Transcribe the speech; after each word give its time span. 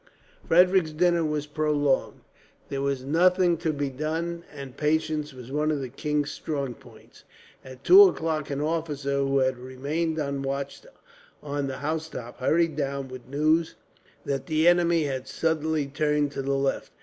Frederick's 0.47 0.93
dinner 0.93 1.23
was 1.23 1.45
prolonged. 1.45 2.21
There 2.69 2.81
was 2.81 3.03
nothing 3.03 3.55
to 3.57 3.71
be 3.71 3.91
done, 3.91 4.43
and 4.51 4.75
patience 4.75 5.31
was 5.31 5.51
one 5.51 5.69
of 5.69 5.79
the 5.79 5.89
king's 5.89 6.31
strong 6.31 6.73
points. 6.73 7.23
At 7.63 7.83
two 7.83 8.05
o'clock 8.05 8.49
an 8.49 8.61
officer, 8.61 9.19
who 9.19 9.37
had 9.37 9.59
remained 9.59 10.17
on 10.17 10.41
watch 10.41 10.81
on 11.43 11.67
the 11.67 11.77
housetop, 11.77 12.39
hurried 12.39 12.75
down 12.75 13.09
with 13.09 13.27
news 13.29 13.75
that 14.25 14.47
the 14.47 14.67
enemy 14.67 15.03
had 15.03 15.27
suddenly 15.27 15.85
turned 15.85 16.31
to 16.31 16.41
the 16.41 16.55
left. 16.55 16.91